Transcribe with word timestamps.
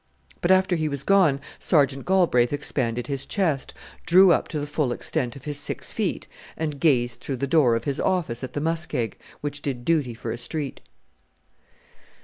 But 0.41 0.49
after 0.49 0.75
he 0.75 0.89
was 0.89 1.03
gone 1.03 1.39
Sergeant 1.59 2.07
Galbraith 2.07 2.51
expanded 2.51 3.05
his 3.05 3.23
chest, 3.27 3.71
drew 4.07 4.31
up 4.31 4.47
to 4.47 4.59
the 4.59 4.65
full 4.65 4.91
extent 4.91 5.35
of 5.35 5.43
his 5.43 5.59
six 5.59 5.91
feet, 5.91 6.27
and 6.57 6.79
gazed 6.79 7.21
through 7.21 7.37
the 7.37 7.45
door 7.45 7.75
of 7.75 7.83
his 7.83 7.99
office 7.99 8.43
at 8.43 8.53
the 8.53 8.61
muskeg, 8.61 9.15
which 9.41 9.61
did 9.61 9.85
duty 9.85 10.15
for 10.15 10.31
a 10.31 10.37
street. 10.37 10.79